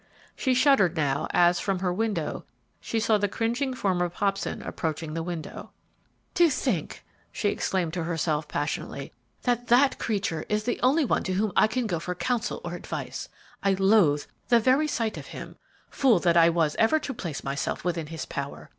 She 0.35 0.55
shuddered 0.55 0.97
now, 0.97 1.27
as, 1.29 1.59
from 1.59 1.77
her 1.77 1.93
window, 1.93 2.43
she 2.79 2.99
saw 2.99 3.19
the 3.19 3.27
cringing 3.29 3.75
form 3.75 4.01
of 4.01 4.13
Hobson 4.15 4.63
approaching 4.63 5.13
the 5.13 5.21
building. 5.21 5.67
"To 6.33 6.49
think," 6.49 7.05
she 7.31 7.49
exclaimed 7.49 7.93
to 7.93 8.05
herself, 8.05 8.47
passionately, 8.47 9.13
"that 9.43 9.67
that 9.67 9.99
creature 9.99 10.43
is 10.49 10.63
the 10.63 10.79
only 10.81 11.05
one 11.05 11.21
to 11.25 11.33
whom 11.33 11.51
I 11.55 11.67
can 11.67 11.85
go 11.85 11.99
for 11.99 12.15
counsel 12.15 12.61
or 12.65 12.73
advice! 12.73 13.29
I 13.61 13.73
loathe 13.73 14.23
the 14.47 14.59
very 14.59 14.87
sight 14.87 15.17
of 15.19 15.27
him; 15.27 15.55
fool 15.91 16.17
that 16.17 16.35
I 16.35 16.49
was 16.49 16.75
ever 16.79 16.97
to 16.97 17.13
place 17.13 17.43
myself 17.43 17.85
within 17.85 18.07
his 18.07 18.25
power! 18.25 18.69